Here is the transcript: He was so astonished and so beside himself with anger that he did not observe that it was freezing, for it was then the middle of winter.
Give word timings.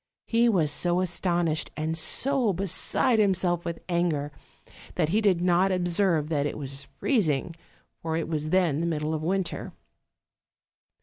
He 0.25 0.49
was 0.49 0.71
so 0.71 0.99
astonished 1.01 1.69
and 1.77 1.95
so 1.95 2.53
beside 2.53 3.19
himself 3.19 3.63
with 3.63 3.83
anger 3.87 4.31
that 4.95 5.09
he 5.09 5.21
did 5.21 5.41
not 5.41 5.71
observe 5.71 6.27
that 6.29 6.47
it 6.47 6.57
was 6.57 6.87
freezing, 6.97 7.55
for 8.01 8.17
it 8.17 8.27
was 8.27 8.49
then 8.49 8.79
the 8.79 8.87
middle 8.87 9.13
of 9.13 9.21
winter. 9.21 9.73